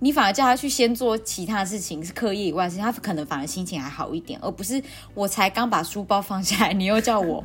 [0.00, 4.82] 你反而叫他去先做其他事情，是课业以外的事情，他可能反而心情还好一点，而不是
[5.14, 7.42] 我才刚把书包放下来，你又叫我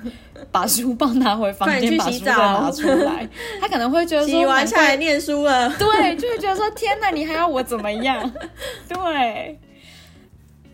[0.51, 3.29] 把书包拿回房间，把书再洗澡拿出来，
[3.61, 5.69] 他可能会觉得说洗完下来念书了。
[5.77, 8.29] 对，就会觉得说天哪，你还要我怎么样？
[8.89, 9.57] 对，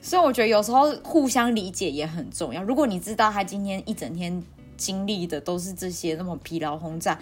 [0.06, 2.62] 所以我觉得有时候互相理解也很重要。
[2.62, 4.44] 如果你知道他今天一整天
[4.78, 7.18] 经历的都是这些那么疲劳轰炸，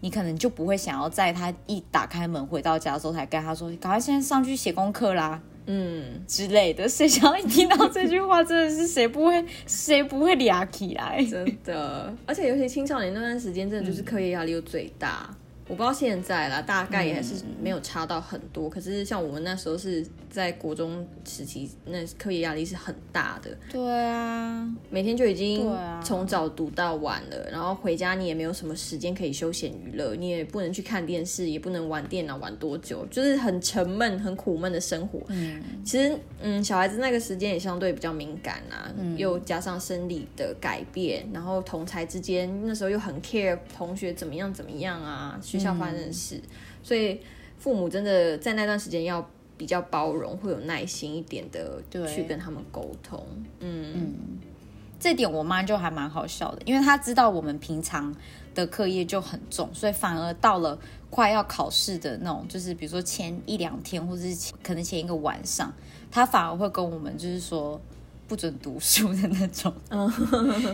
[0.00, 11.22] 你可能就不会想要在他一打开门回到家的时候才跟他说：“赶快现在上去写功课啦。”嗯，之类的，谁想要一听到这句话，真的是谁不会谁不会俩起来？
[11.30, 15.28] 真的，而且尤其青少年那段时间，真的就是课业压力又最大。
[15.72, 18.68] 我不知道现在啦，大概也还是没有差到很多。
[18.68, 35.22] 可是像我们那时候是在国中时期，那课业压力是很大的，对啊，每天就已经从早读到晚了，然后回家你也没有什么时间可以休闲娱乐，你也不能去看电视，也不能玩电脑玩多久，就是很沉闷、很苦闷的生活。
[35.28, 46.40] 嗯，其实，嗯，小孩子那个时间也相对比较敏感啊，又加上生理的改变，然后同才之间那时候又很 care 同学怎么样怎么样啊，学校发生的事，
[46.82, 47.20] 所以
[47.58, 53.24] 父母真的在那段时间要比较包容，会有耐心一点的对去跟他们沟通。
[53.60, 54.16] 嗯
[54.98, 58.14] 这点我妈就还蛮好笑的，因为她知道我们平常
[58.54, 60.78] 的课业就很重，所以反而到了
[61.10, 65.72] 快要考试的那种，就是比如说前一两天，或者是前可能前一个晚上，
[66.08, 67.80] 她反而会跟我们就是说
[68.32, 69.70] 不准读书的那种，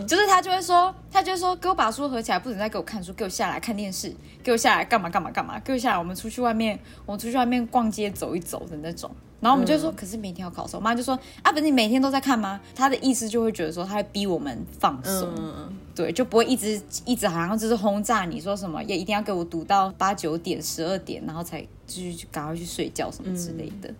[0.07, 9.11] 就是他就会说，他就会说给我把书合起来，不准再给我看书，给我下来看电视，给我下来干嘛干嘛干嘛，给我下来，我们出去外面，我们出去外面逛街走一走的那种。
[9.41, 12.61] 然后我们就说，可是每天要考试，我妈就说啊，不是你每天都在看吗？
[12.73, 23.93] 她的意思就会觉得说，她会逼我们放松，嗯，对，就不会一直一直好像就是轰炸你说什么，也一定要给我读到八九点、十二点，然后才继续赶快去睡觉什么之类的。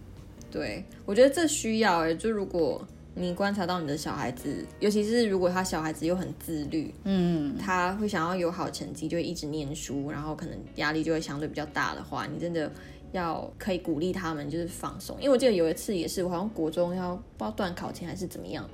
[0.52, 2.82] 对，我觉得这需要哎、就如果
[3.16, 12.72] 你观察到你的小孩子，尤其是如果他小孩子又很自律，嗯，他会想要有好成绩，就会一直念书，然后可能压力就会相对比较大的话，你真的
[13.12, 15.18] 要可以鼓励他们就是放松。
[15.18, 18.70] 因为我记得有一次也是，我好像国中要不知道断考前还是怎么样，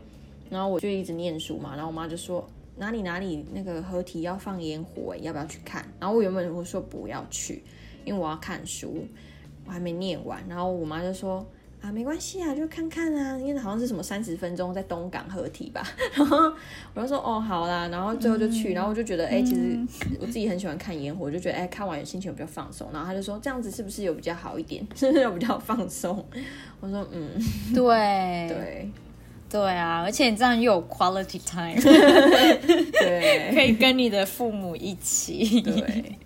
[0.49, 5.83] 然后我就一直念书嘛，然后我妈就说哪里哪里那个合体要放烟火、欸，要不要去看？
[5.99, 7.63] 然后我原本我说不要去，
[8.03, 9.07] 因为我要看书，
[9.65, 11.43] 我还没念完，然后我妈就说。
[11.85, 16.51] 啊，没关系啊，就看看啊，因为好像是什么三十分钟在东港合体吧， 然后
[16.95, 19.77] 我就说哦好啦，然后最后就去，然后我就觉得哎、其实
[20.19, 26.25] 我自己很喜欢看烟火，我就觉得哎、看完心情有比较放松，然后他就说这样子是不是有比较好一点， 是不是有比较放松？
[26.79, 27.29] 我说嗯，
[27.73, 27.83] 对
[28.49, 28.89] 对。
[29.47, 33.53] 对啊，而且你这样又有 quality time，对。
[33.53, 35.61] 可以跟你的父母一起。
[35.61, 36.17] 对，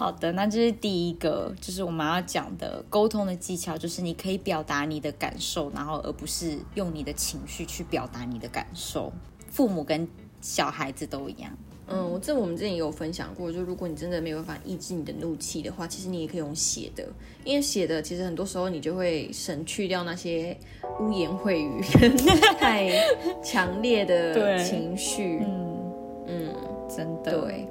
[0.00, 9.12] 好的，那这是第一个，就是我们要讲的沟通的技巧，就是你可以表达你的感受，然后而不是用你的情绪去表达你的感受。
[9.50, 10.08] 父母跟
[10.40, 11.52] 小孩子都一样。
[11.86, 17.06] 嗯，我这我们之前也有分享过，就如果你真的没有办法抑制你的怒气的话，其实你也可以用写的，
[17.44, 20.56] 因为写的其实很多时候你就会省去掉那些
[20.98, 22.16] 污言秽语跟
[22.56, 22.90] 太
[23.44, 25.40] 强烈的情绪。
[25.44, 25.92] 嗯，
[26.26, 26.54] 嗯，
[26.88, 27.38] 真的。
[27.42, 27.68] 对。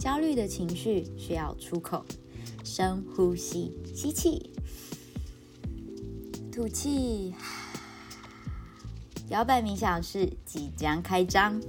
[0.00, 2.02] 焦虑的情绪需要出口，
[2.64, 4.50] 深呼吸，吸气，
[6.50, 7.34] 吐气。
[9.28, 11.60] 摇摆冥想室即将开张。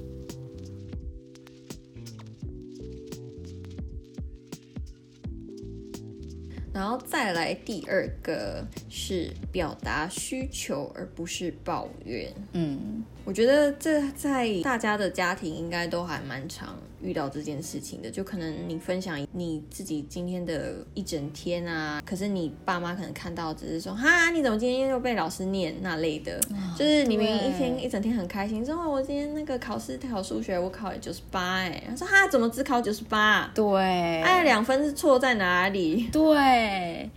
[6.74, 12.34] 然后再来第二个是表达需求，而不是抱怨。
[12.54, 18.10] 嗯，我觉得这在大家的家庭应该都还蛮常遇到这件事情的。
[18.10, 26.40] 就可能你分享你自己今天的一整天啊，可是你爸妈可能看到只是说哈，你怎么今天又被老师念那类的，
[26.78, 33.52] 就是你明明一天一整天很开心，说我今天那个考试考数学我考了九十八，哎，他说哈怎么只考九十八？
[33.54, 36.10] 对，哎，两分是错在哪里？
[36.12, 37.10] 对，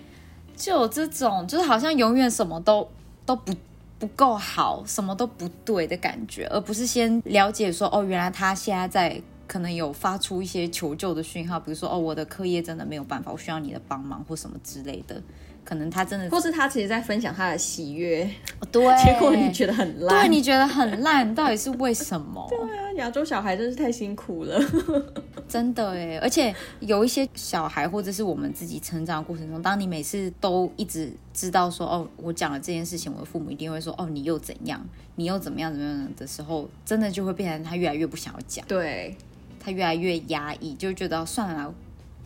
[0.57, 2.89] 就有这种，就是好像永远什么都
[3.27, 3.53] 都不。
[3.97, 15.23] 不够好，什么都不对的感觉，而不是先了解说，哦，原来他现在在可能有发出一些求救的讯号，比如说，哦，我的课业真的没有办法，我需要你的帮忙或什么之类的。
[15.65, 18.29] 可能他真的，或是他其实在分享他的喜悦，
[18.71, 22.47] 对，结果你觉得很烂， 对，你觉得很烂，到底是为什么？
[22.51, 24.61] 对啊，亚洲小孩真是太辛苦了，
[25.49, 39.17] 真的哎，而且有一些小孩或者是我们自己成长过程中，当你每次都一直知道说，哦，我讲了这件事情，我的父母一定会说，哦，你又怎样，你又怎么样怎么样的时候，真的就会变成他越来越不想要讲，对
[39.65, 41.73] 他越来越压抑，就觉得算了，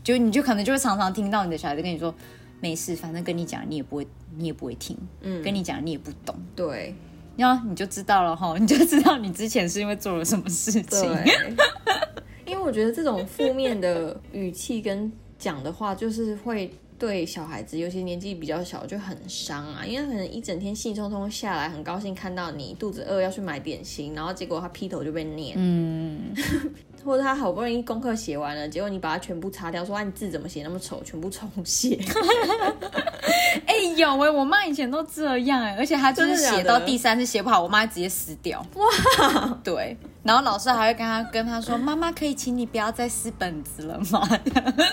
[0.03, 2.13] 就你就可能就会常常听到你的小孩子跟你说。
[2.61, 4.05] 没事，反正跟你讲，你也不会，
[4.37, 4.99] 你也不会听。
[5.21, 6.35] 嗯，跟你讲，你也不懂。
[6.57, 6.93] 对，
[7.37, 11.09] 然后你就知道了哈， 你就知道你之前是因为做了什么事情。
[12.45, 19.87] 因为我觉得这种负面的语气跟讲的话，就是会对小孩子，尤其年纪比较小，就很伤啊。
[19.87, 25.55] 因为可能一整天兴冲冲下来，很高兴看到你肚子饿要去买点心，然后结果他劈头就被念。
[25.57, 26.35] 嗯。
[27.09, 31.99] 或者他好不容易功课写完了，结果你把它全部擦掉，说啊你字怎么写那么丑，全部重写。
[33.67, 38.65] 哎有哎，我妈以前都这样哎，而且她就是写到第三次写不好，我妈直接撕掉。
[38.77, 44.29] 哇，对，然后老师还会跟她跟他说，妈妈可以请你不要再撕本子了吗？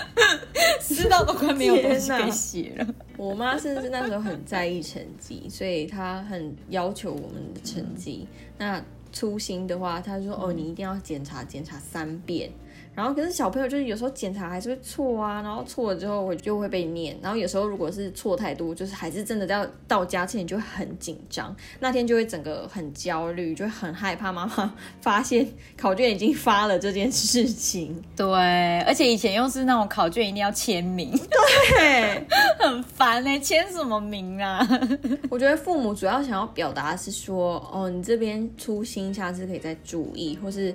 [0.80, 2.86] 撕到都快没有东西可以写了。
[3.16, 8.26] 我妈甚至那时候很在意成绩，所以她很要求我们的成绩。
[8.58, 8.82] 那
[9.16, 12.50] 粗心的话，他说：“哦，你一定要检查检查三遍。”
[12.96, 17.16] 然后可是小朋友就是有时候检查还是会错啊，然后错了之后我就会被念。
[17.22, 28.02] 然后有时候如果是错太多，就是还是真的要到家前就很紧张，那天就会整个很焦虑，就很害怕妈妈发现考卷已经发了这件事情。
[28.16, 31.12] 对，而且以前又是那种考卷一定要签名，
[31.76, 32.26] 对，
[32.58, 34.66] 很烦哎，签什么名啊？
[35.28, 40.74] 我觉得父母主要想要表达的是说，哦，你这边粗心，下次可以再注意，或是。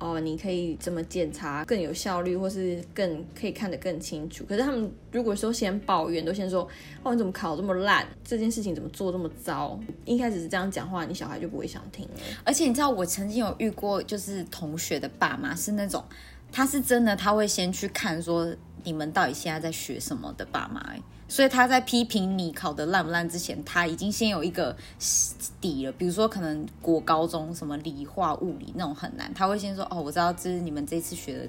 [0.00, 4.44] 哦，你可以怎么检查更有效率，或是更可以看得更清楚？
[4.48, 6.66] 可是他们如果说先抱怨，都先说
[7.02, 8.06] 哦，你怎么考这么烂？
[8.24, 9.78] 这件事情怎么做这么糟？
[10.06, 12.08] 一开始是这样讲话，你小孩就不会想听。
[12.44, 16.02] 而且你知道，我曾经有遇过，就是同学的爸妈是那种，
[16.50, 18.50] 他是真的，他会先去看说
[18.82, 20.82] 你们到底现在在学什么的爸妈。
[21.30, 24.76] 所以他在批评你考的烂不烂之前，他已经先有一个
[25.60, 25.92] 底了。
[25.92, 31.48] 比如说，可能国高中什么理化、物理那种很难，他会先说：“哦，我知道这是你们这次学的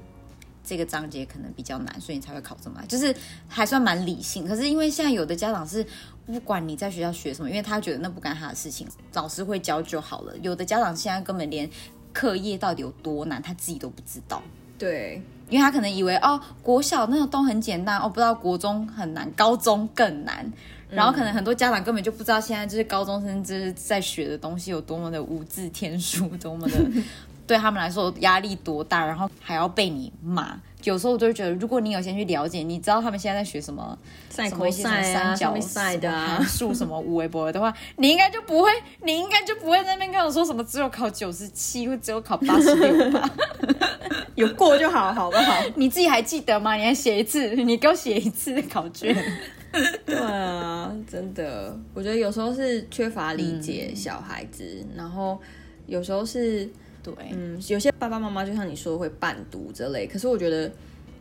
[0.63, 3.13] 这个章节可能比较难，所以你才会考这么难。”就是
[3.47, 4.47] 还算蛮理性。
[4.47, 5.83] 可是因为现在有的家长是
[6.27, 10.37] 不管你在学校学什么，因为他觉得那不干他的事情，老师会教就好了。
[10.43, 11.67] 有的家长现在根本连
[12.13, 14.43] 课业到底有多难，他自己都不知道。
[14.77, 15.19] 对。
[15.51, 20.51] 因为他可能以为哦，国小那个都很简单哦，不知道国中很难，高中更难。
[20.89, 26.73] 然后可能很多家长根本就不知道现在就是高中生就是在学的东西有多么的无字天书，多么的
[27.47, 30.57] 对他们来说压力多大，然后还要被你骂。
[30.83, 33.97] 有时候我就觉得，如果你有先去了解，你知道他们现在在学什么，
[34.29, 38.69] 什么三角赛的函数 什么五维波的话，你应该就不会，
[39.03, 43.29] 你应该就不会在那边跟我说什么只有考九十七或只有考八十六吧。
[44.35, 45.61] 有过就好，好不好？
[45.75, 46.75] 你自己还记得吗？
[46.75, 49.15] 你还写一次，你给我写一次考卷。
[50.05, 54.63] 对啊，真的，我觉得有时候是缺乏理解小孩子，
[54.95, 55.39] 然后
[55.87, 56.69] 有时候是，
[57.01, 60.69] 对，嗯，有些爸爸妈妈就像你说会伴读之类，可是我觉得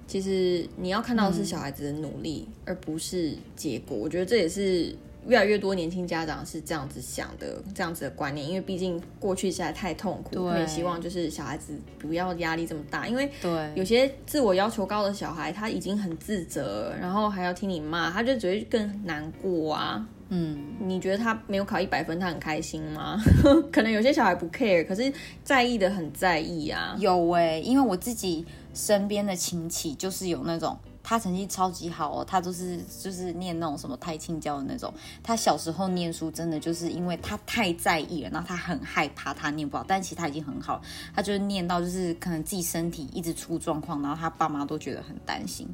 [0.06, 3.96] 其实你要看到的是小孩子的努力，而不是结果。
[3.96, 4.94] 我觉得这也是。
[5.26, 20.06] 越来越多年轻家长是这样子想的，这样子的观念，因为毕竟过去实在太痛苦，也希望就是小孩子不要压力这么大，因为对有些自我要求高的小孩，他已经很自责，然后还要听你骂，他就只会更难过啊。
[20.32, 23.20] 嗯，你觉得他没有考一百分，他很开心吗？
[23.72, 26.96] 可能有些小孩不 care，可是在意的很在意啊。
[27.00, 30.78] 有哎，因为我自己身边的亲戚就是有那种。
[31.10, 34.94] 他成绩超级好哦，他都是就是念那种什么太清教的那种。
[35.24, 40.80] 他小时候念书真的就是因为他太在意了，然后他很害怕他念不好，但其实他已经很好，
[41.12, 45.66] 他就是念到就是可能自己身体一直出状况，然后他爸妈都觉得很担心，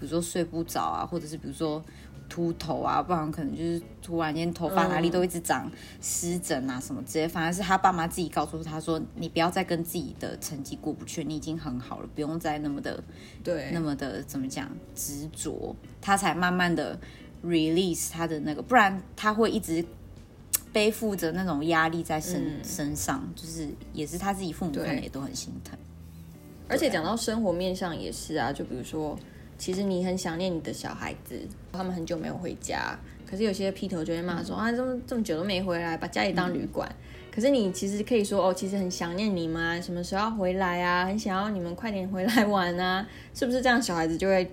[0.00, 1.80] 比如说睡不着啊，或者是比如说
[2.30, 7.28] 秃头啊，不然可能就是突然间头发哪里都一直长湿疹啊什么之类。
[7.28, 13.02] 反而是他爸妈自己告诉他说：“你不要再跟自己的成绩过不去，你已经很好了，不用再那么的
[13.44, 16.98] 对，那么的怎么讲执着。”他才慢慢的
[17.44, 19.84] release 他的那个，不然他会一直
[20.72, 25.76] 背负着那种压力在身、身上，就是也是他自己父母可能也都很心疼。
[26.68, 29.18] 而且讲到生活面上也是啊，就比如说，
[29.60, 31.38] 其实你很想念你的小孩子，
[31.70, 32.98] 他们很久没有回家，
[33.30, 36.90] 可是有些劈头就会骂说啊，这么这么久都没回来，把家里当旅馆。
[37.30, 41.04] 可是你其实可以说哦，其实很想念你们，什么时候要回来啊？
[41.04, 43.80] 很想要你们快点回来玩啊，是不是这样？
[43.80, 44.50] 小孩子就会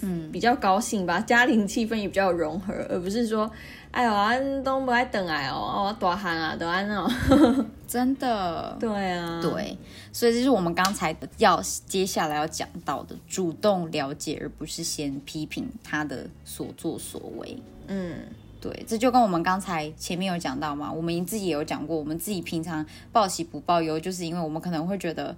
[0.00, 3.48] 嗯比较高兴吧，家庭气氛也比较融合，而不是说。
[3.90, 7.10] 哎呦俺，都不爱等哎哦，我大汗啊，都安哦，
[7.88, 9.76] 真的，对啊，对，
[10.12, 17.56] 所以这是我们刚才要接下来要讲到的，主动了解，而不是先批评他的所作所为。
[17.86, 18.16] 嗯，
[18.60, 25.34] 对，这就跟我们刚才前面有讲到嘛，我们自己也有讲过，我们自己平常报喜不报忧，就是因为我们可能会觉得，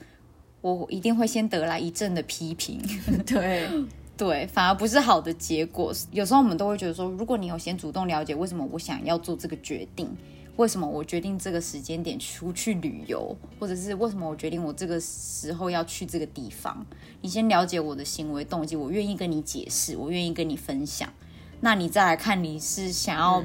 [0.61, 2.81] 我一定会先得来一阵的批评，
[3.25, 3.69] 对。
[4.21, 5.95] 对，反而不是好的结果。
[6.11, 10.15] 有时候我们都会觉得说，如果你有先主动了解为什么我想要做这个决定，
[10.57, 16.85] 为什么我决定这个时间点出去旅游，或者是为什么我决定我这个时候要去这个地方，
[17.23, 21.09] 你先了解我的行为动机，我愿意跟你解释，我愿意跟你分享，
[21.63, 23.43] 那你再来看你是想要。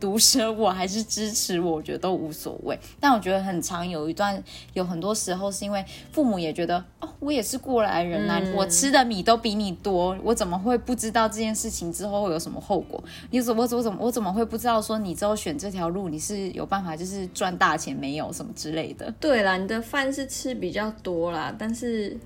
[0.00, 2.76] 毒舌我还是支持我，我觉得都无所谓。
[2.98, 4.42] 但我觉得很长有一段，
[4.72, 13.02] 有很多时候是因为父母也觉得哦，我也是过来人呐，我吃的米都比你多，我怎么会不知道这件事情之后会有什么后果？
[13.30, 19.12] 你怎么我怎么我怎么会不知道说你之后选这条路你是有办法就是赚大钱没有什么之类的？
[19.20, 22.16] 对啦，你的饭是吃比较多啦，但是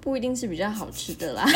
[0.00, 1.46] 不一定是比较好吃的啦。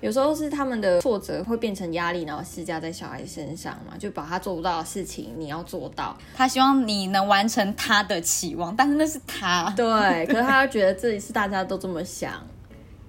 [0.00, 12.32] 有时候是他们的挫折会变成压力，然后施加在小孩身上嘛，就把他做不到的事情你要做到，他希望你能完成他的期望，但是那是他对，可是他觉得这里是大家都这么想，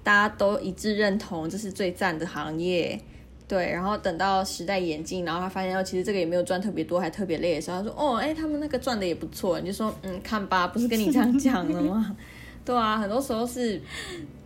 [0.02, 2.98] 大家都一致认同这是最赞的行业，
[3.46, 12.16] 对，然后等到时代演进，然后他发现哦，其实这个也没有赚特别多，还特别累的时候，他说哦，哎，他们那个赚的也不错，你就说嗯，看吧，不是跟你这样讲的吗？
[12.64, 13.80] 对啊，很多时候是。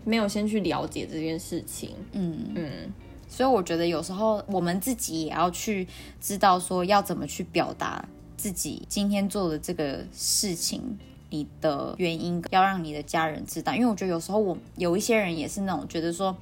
[0.05, 2.93] 没有先去了解这件事情，嗯嗯，
[3.29, 5.87] 所以我觉得有时候我们自己也要去
[6.21, 8.05] 知道说要怎么去表达
[8.37, 10.99] 自己今天做的这个事情，
[11.29, 16.37] 你的原因要让你的家人知道，因为我觉得有时候我有一些人也是那种觉得说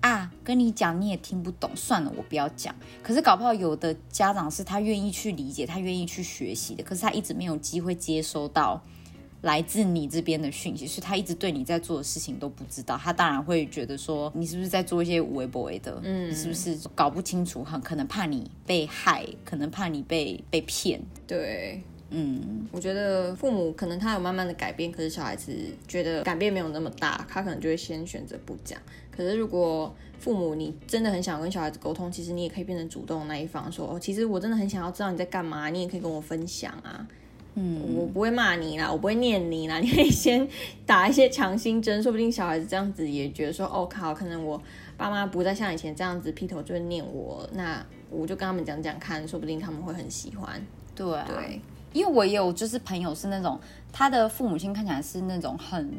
[0.00, 2.74] 啊，跟你讲你也听不懂，算了，我不要讲。
[3.02, 8.82] 可是搞不好有的家长是他愿意去理解，他愿意去学习的，可是他一直没有机会接收到。
[9.44, 25.54] 来自你这边的讯息，是他一直对你在做的事情都不知道，他当然会觉得说你是不是在做一些无微不为的，嗯，是不是搞不清楚，很可能怕你被害，可能怕你被被骗，对，嗯，我觉得父母可能他有慢慢的改变，可是小孩子
[25.86, 28.80] 觉得改变没有那么大，他可能就会先选择不讲。
[29.14, 37.06] 可是如果父母你真的很想跟小孩子沟通，其实你也可以变成主动那一方，说哦，其实我真的很想要知道你在干嘛，你也可以跟我分享啊。
[37.54, 39.78] 嗯，我不会骂你啦，我不会念你啦。
[39.82, 40.46] 你可以先
[40.84, 44.60] 打一些强心针，说不定小孩子这样子也觉得说，哦靠，可能我
[44.96, 50.60] 爸妈不再像以前这样子劈头就会念我，那我就跟他们讲讲看，说不定他们会很喜欢。
[50.94, 51.60] 对对，
[51.92, 53.58] 因为我也有就是朋友是那种，
[53.92, 55.92] 他的父母亲看起来是那种很。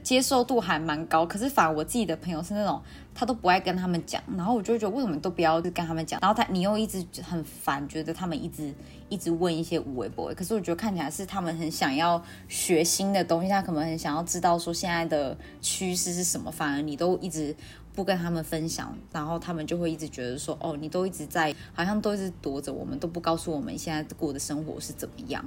[0.00, 2.80] 接受度还蛮高，可是反而我自己的朋友是那种
[3.18, 8.72] 他都不爱跟他们讲，然后我就觉得为什么都不要跟他们讲，然后他你又一直很烦，觉得他们一直
[9.08, 17.52] 一直问一些无微不微，可是我觉得看起来是他们很想要学新的东西，他可能很想要知道说现在的趋势是什么，反而你都一直
[17.92, 25.44] 不跟他们分享，然后他们就会一直觉得说哦，你都一直在好像都是躲着我们，都不告诉我们现在过的生活是怎么样。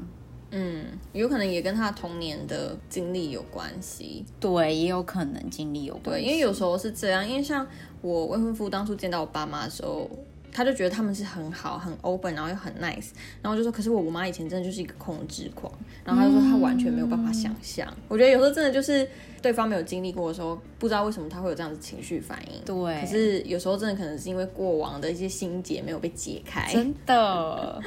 [0.52, 4.26] 嗯，有可能也跟他童年的经历有关系。
[4.40, 6.18] 对，也有可能经历有关。
[6.18, 7.66] 对，因为有时候是这样，因为像
[8.02, 10.10] 我未婚夫当初见到我爸妈的时候，
[10.52, 15.72] 他就觉得他们是很好、很 open，然后又很 nice，然后就说，可是我我妈以前真的就是一个控制狂，
[16.04, 17.88] 然后他就说他完全没有办法想象。
[18.10, 19.08] 我觉得有时候真的就是
[19.42, 22.62] 对方没有经历过的时候，不知道为什么他会有这样子情绪反应。
[22.66, 26.70] 对，可是有时候真的可能是因为过往的一些心结没有被解开。
[26.74, 27.82] 真的。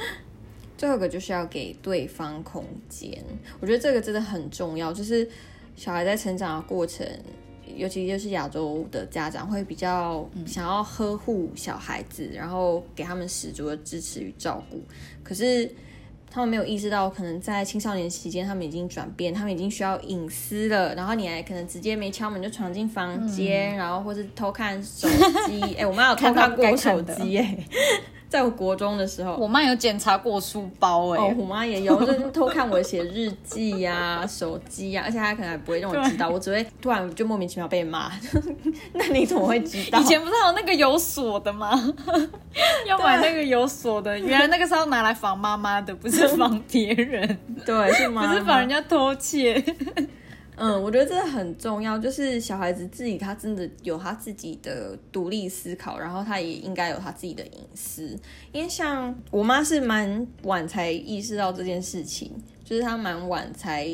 [0.85, 3.11] 最后一个就是要给对方空间，
[3.59, 4.93] 我觉得这个真的很重要。
[4.93, 5.27] 就是
[5.75, 7.03] 小孩在成长的过程，
[7.75, 14.79] 尤其就是亚洲的家长会比较想要呵护小孩子，然后给他们十足的支持与照顾。
[15.23, 15.67] 可是
[16.29, 20.93] 他们没有意识到，可能在青少年期间，他们已经转变，他们已经需要隐私了。
[20.93, 25.09] 然后你还可能直接没敲门就闯进房间，然后或是偷看手
[25.47, 25.63] 机。
[25.79, 27.57] 哎，我妈有偷看过手机，哎。
[28.27, 38.11] 在我国中的时候，我妈有检查过书包哎，我妈也有，就是偷看我写日记呀、手机呀，而且她可能还不会让我知道， 我只会突然就莫名其妙被骂。
[38.93, 39.99] 那你怎么会知道？
[39.99, 41.71] 以前不是有那个有锁的吗？
[42.85, 47.37] 要买那个有锁的，原来那个是要拿来防妈妈的，不是防别人。
[47.65, 48.27] 对，是吗？
[48.27, 49.63] 不是防人家偷窃。
[50.57, 58.17] 嗯，我觉得这很重要，就是小孩子自己他真的有他自己的独立思考，然后他也应该有他自己的隐私。
[58.53, 62.31] 因为像我妈是蛮晚才意识到这件事情，
[62.63, 63.87] 就是她蛮晚才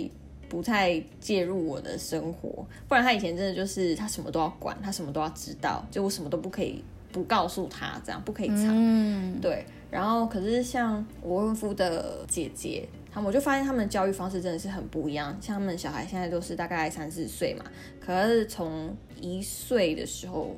[0.48, 8.68] 不太介入我的生活，不然她以前真的就是她什么都要管，她什么都要知道，就我什么都不可以不告诉她，这样不可以藏。
[8.70, 9.66] 嗯，对。
[9.90, 12.88] 然后可是像我未夫的姐姐。
[13.14, 17.66] 他们我就发现他们的教育方式真的是很不一样，像他们小孩现在都是大概三四岁嘛，
[18.00, 20.56] 可是从一岁的时候，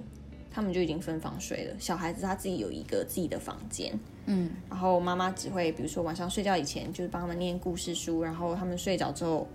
[0.51, 1.75] 他们就已经分房睡了。
[1.79, 3.97] 小孩子他自己有一个自己的房间，
[4.27, 9.47] 嗯，然后妈妈只会比如说晚上睡觉以前就是帮他们念故事书，然后他们睡着之后。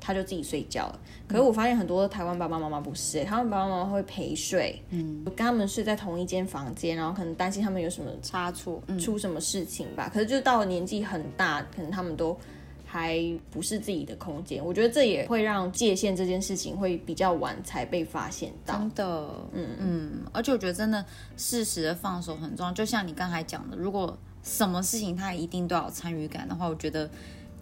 [0.00, 0.98] 他就自己睡觉了，
[1.28, 10.10] 可是我发现很多台湾爸爸妈妈不是，他们爸爸妈妈会陪睡，嗯，跟他们睡在同一间房间，然后可能担心他们有什么差错，出什么事情吧。
[10.12, 12.36] 可是就到了年纪很大，可能他们都
[12.86, 13.20] 还
[13.50, 14.64] 不是自己的空间。
[14.64, 18.78] 我觉得这也会让界限这件事情会比较晚才被发现到。
[18.78, 21.04] 真的，嗯嗯，而且我觉得真的
[21.36, 22.72] 适时的放手很重要。
[22.72, 27.10] 就像你刚才讲的，如果什么事情他一定都要参与感的话，我觉得。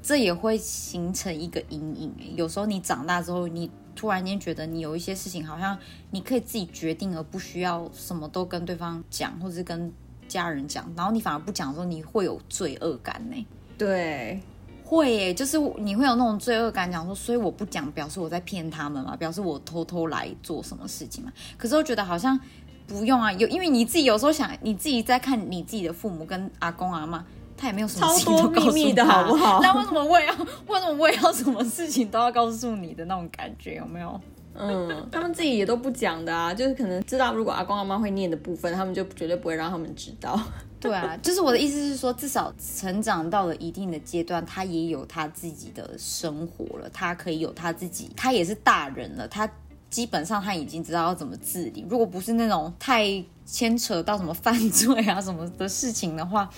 [0.09, 2.11] 这也会形成一个阴影。
[2.35, 5.77] 有时候你长大之后，你突然间觉得你有一些事情好像
[6.13, 9.93] 你可以自己决定，而不需要什么都跟对方讲，或者是跟
[10.27, 10.91] 家人讲。
[10.97, 13.47] 然后你反而不讲的时候，你会有罪恶感呢？
[13.77, 14.41] 对，
[14.83, 21.31] 会耶，就是你会有那种罪恶感，讲说，所以我不讲，表示我在骗他们嘛，表示我偷偷来做什么事情嘛。
[21.59, 22.41] 可是我觉得好像
[22.87, 27.23] 不用啊，有因为你自己有时候想，你自己在看你自己的父母跟阿公阿妈。
[27.59, 29.61] 他也没有什么超多秘密的好不好？
[29.61, 30.33] 那为什么我也要？
[30.69, 33.75] 为什么我也要什么事情都要告诉你的那种感觉？
[33.75, 34.21] 有没有？
[34.55, 40.41] 嗯， 他们自己也都不讲的啊，就是可能知道如果阿公阿妈会念的部分，他们就绝对不会让他们知道。
[40.81, 49.49] 对啊，就是我的意思是说，至少成长到了一定的阶段，他也有他自己的生活了，他可以有他自己，他也是大人了，他
[49.91, 51.85] 基本上他已经知道要怎么自理。
[51.89, 56.49] 如果不是那种太牵扯到什么犯罪啊什么的事情的话。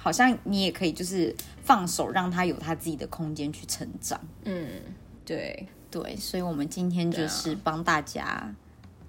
[0.00, 4.18] 好像你也可以，就是放手让他有他自己的空间去成长。
[4.44, 4.80] 嗯，
[5.24, 8.54] 对对，所以我们今天就是帮大家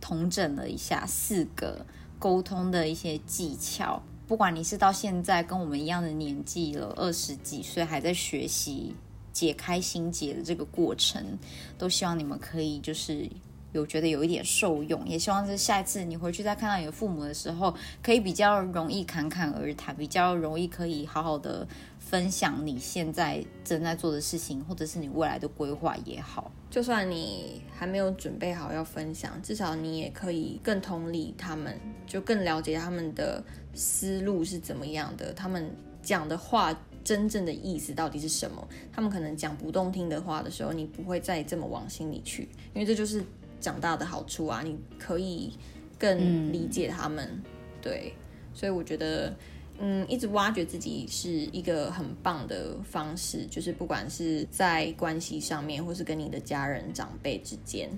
[0.01, 1.85] 统整了一下四个
[2.17, 4.01] 沟通的一些技巧。
[4.27, 8.93] 不管你是到现在跟我们一样的年纪了，二十几岁还在学习
[9.31, 11.37] 解开心结的这个过程，
[11.77, 13.29] 都希望你们可以就是。
[13.71, 21.67] 有觉得有一点受用，也希望是下一次你回去再看到你的父母的时候，可以比较容易侃侃而谈，比较容易可以好好的
[21.99, 26.51] 分享你现在正在做的事情，或者是你未来的规划也好。
[26.71, 33.43] 就算你还没有准备好要分享，至少你也可以更同理他们，就更了解他们的
[33.73, 38.67] 思路是怎么样的，他们讲的话真正的意思到底是什么。
[38.91, 43.23] 他们可能讲不动听的话的时候，你不会再这么往心里去，因为这就是。
[43.59, 45.53] 长大的好处啊，你可以
[45.97, 47.41] 更理解他们，
[47.81, 48.13] 对，
[48.53, 49.35] 所以我觉得，
[49.79, 57.89] 嗯，一直挖掘自己是一个很棒的方式，就是不管是在关系上面，或是跟你的家人长辈之间。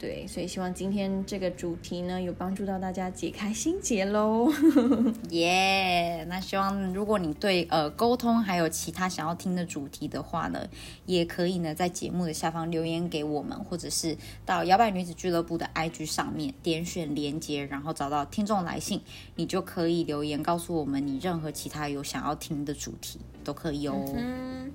[0.00, 4.50] 对，所以希望今天这个主题呢，有帮助到大家解开心结喽。
[5.28, 6.24] 耶！
[6.26, 10.66] 那希望如果你对呃沟通还有其他想要听的主题的话呢，
[11.04, 19.02] 也可以呢在节目的下方留言给我们，或者是到摇摆女子俱乐部的 IG 上面点选连接，然后找到听众来信，
[19.36, 24.02] 你就可以留言告诉我们你任何其他有想要听的主题都可以哦。
[24.16, 24.72] 嗯，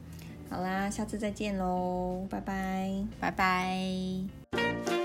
[0.51, 5.04] 好啦，下次再见喽，拜拜，拜拜。